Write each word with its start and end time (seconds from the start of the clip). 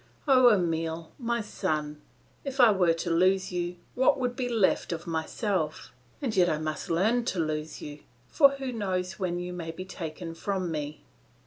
Oh, 0.27 0.47
Emile! 0.51 1.11
my 1.19 1.41
son! 1.41 2.01
if 2.43 2.59
I 2.59 2.71
were 2.71 2.91
to 2.95 3.11
lose 3.11 3.51
you, 3.51 3.75
what 3.93 4.19
would 4.19 4.35
be 4.35 4.49
left 4.49 4.91
of 4.91 5.05
myself? 5.05 5.93
And 6.23 6.35
yet 6.35 6.49
I 6.49 6.57
must 6.57 6.89
learn 6.89 7.23
to 7.25 7.39
lose 7.39 7.83
you, 7.83 7.99
for 8.27 8.49
who 8.53 8.71
knows 8.71 9.19
when 9.19 9.37
you 9.37 9.53
may 9.53 9.69
be 9.69 9.85
taken 9.85 10.33
from 10.33 10.71
me? 10.71 11.03